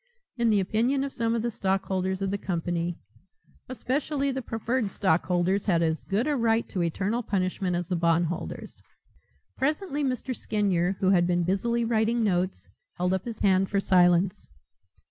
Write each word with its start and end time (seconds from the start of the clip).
In 0.35 0.49
the 0.49 0.59
opinion 0.59 1.03
of 1.03 1.13
some 1.13 1.39
the 1.39 1.51
stockholders 1.51 2.23
of 2.23 2.31
the 2.31 2.37
company, 2.39 2.97
especially 3.69 4.31
the 4.31 4.41
preferred 4.41 4.89
stockholders, 4.89 5.67
had 5.67 5.83
as 5.83 6.05
good 6.05 6.25
a 6.25 6.35
right 6.35 6.67
to 6.69 6.81
eternal 6.81 7.21
punishment 7.21 7.75
as 7.75 7.87
the 7.87 7.95
bondholders. 7.95 8.81
Presently 9.59 10.03
Mr. 10.03 10.35
Skinyer, 10.35 10.97
who 11.01 11.11
had 11.11 11.27
been 11.27 11.43
busily 11.43 11.85
writing 11.85 12.23
notes, 12.23 12.67
held 12.97 13.13
up 13.13 13.25
his 13.25 13.41
hand 13.41 13.69
for 13.69 13.79
silence. 13.79 14.47